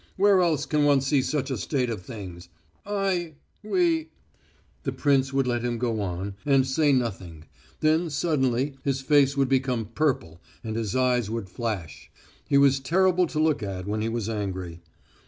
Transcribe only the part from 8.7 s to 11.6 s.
his face would become purple and his eyes would